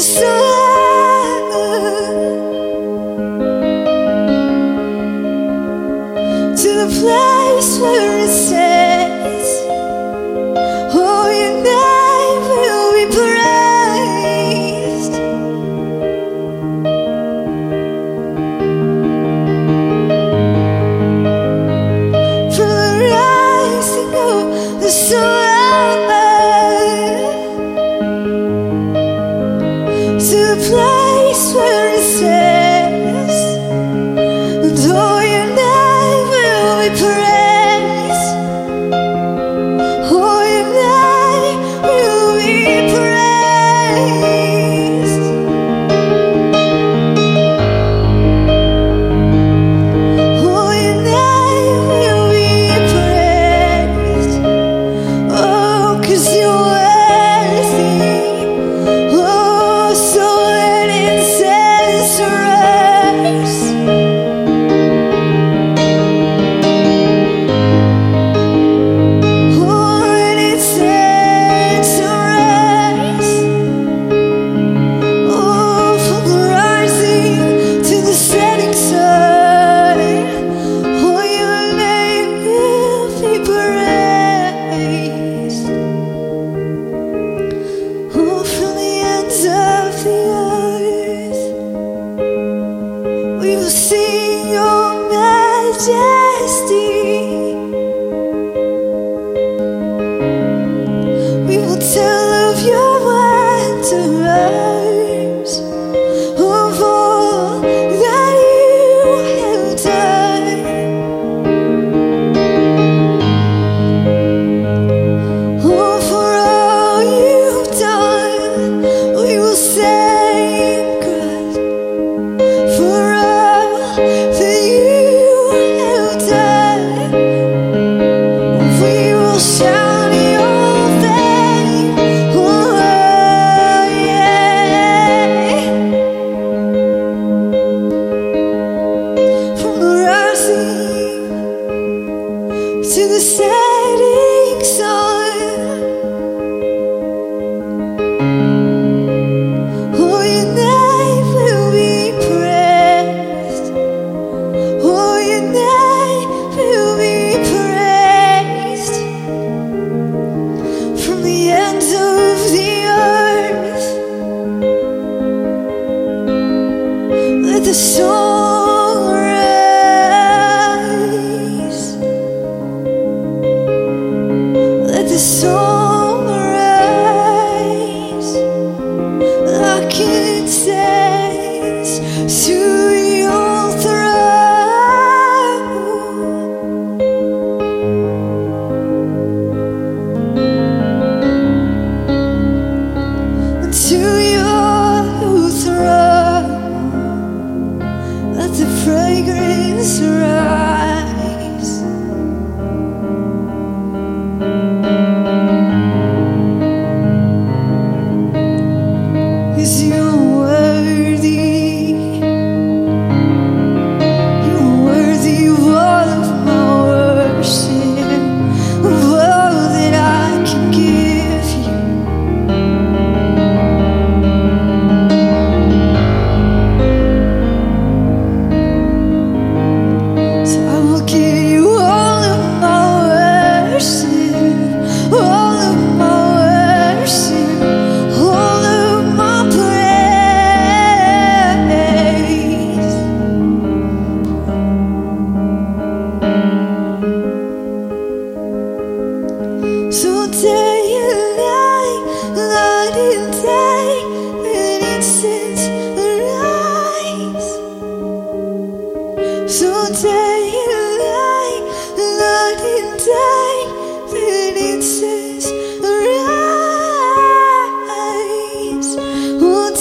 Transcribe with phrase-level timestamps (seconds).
[0.00, 0.49] the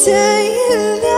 [0.10, 1.09] Day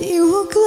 [0.00, 0.65] you are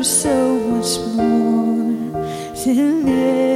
[0.00, 2.14] so much more
[2.64, 3.51] than ever.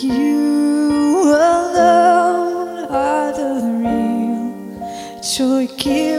[0.00, 6.11] You alone are the real joy giver.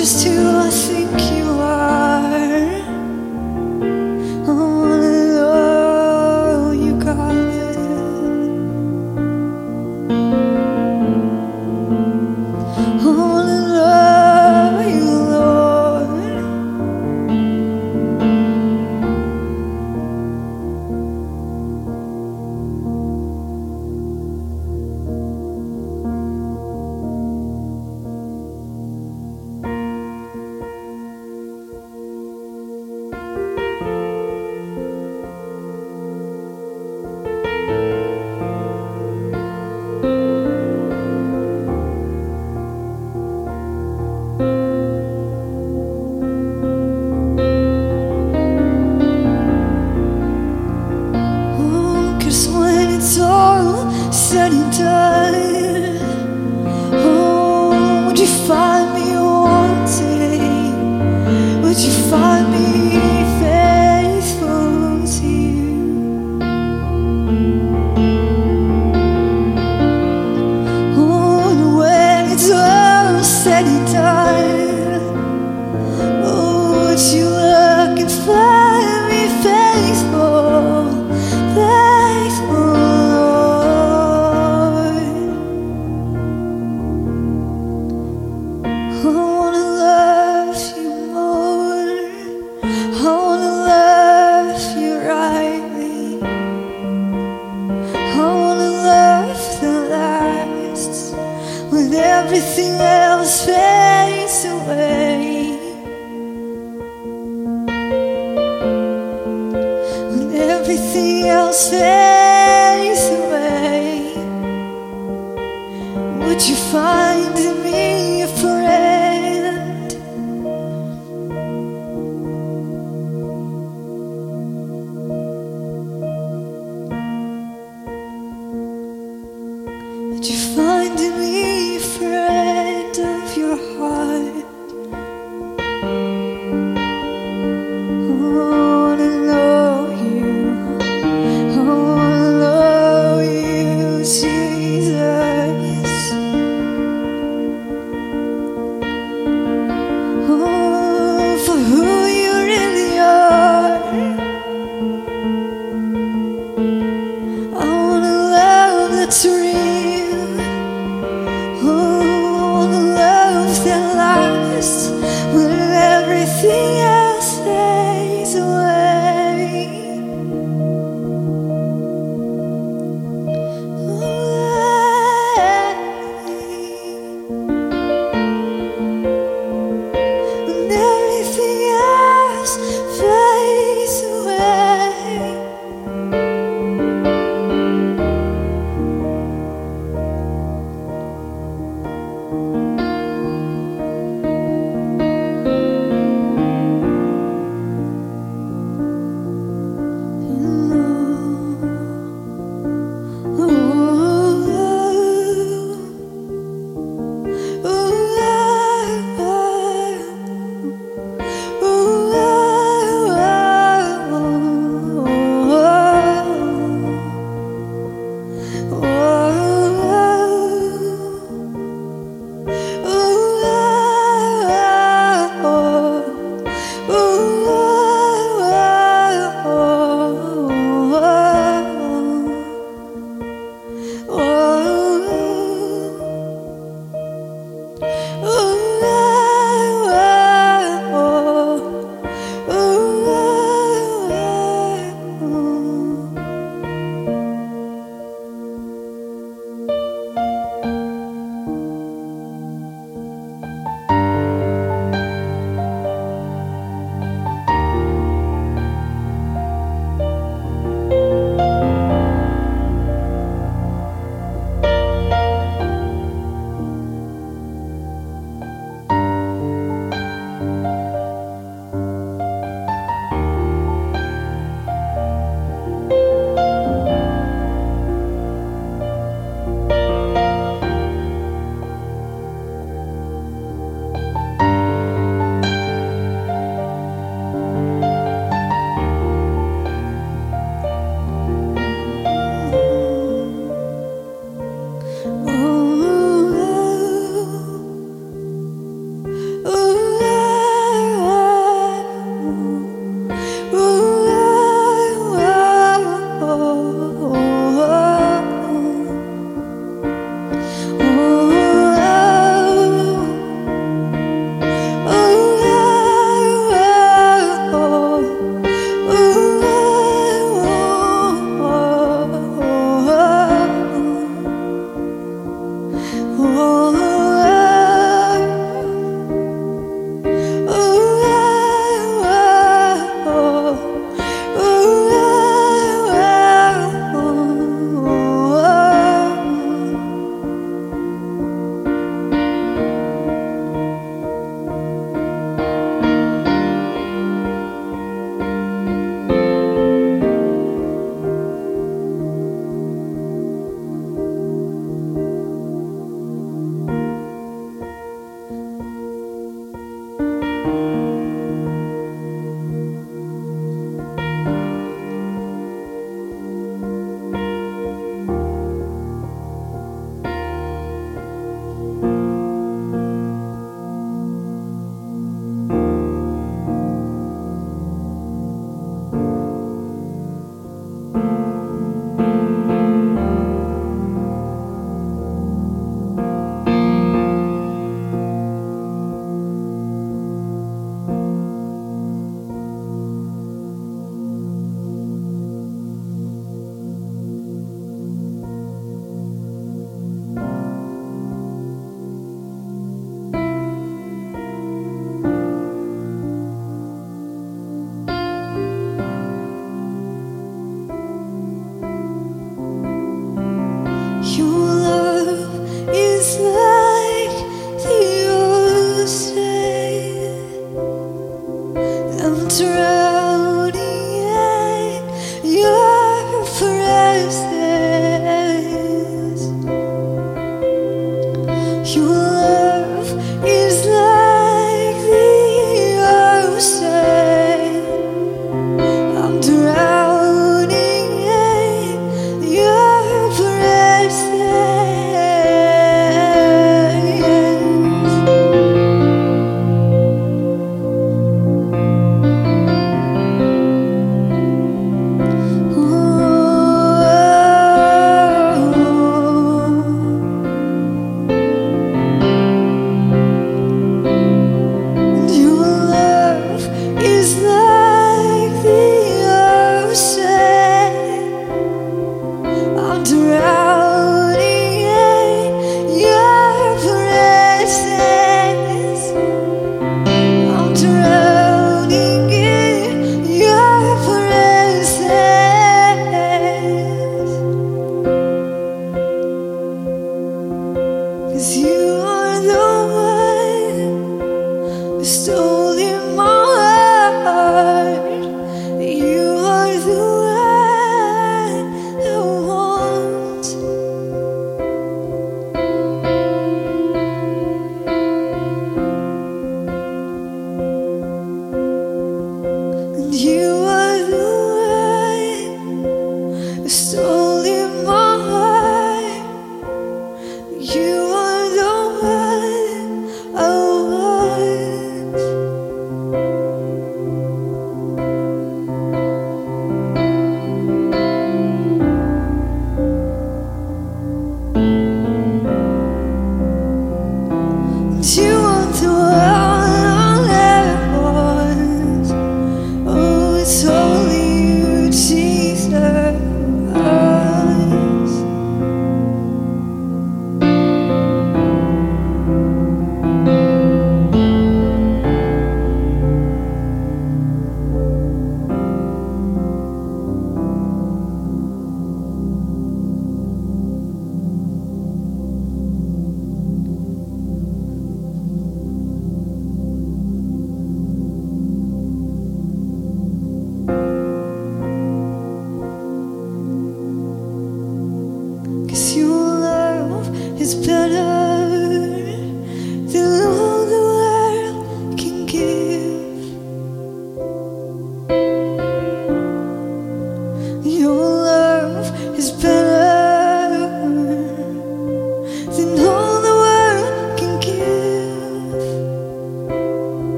[0.00, 1.59] Just who I think you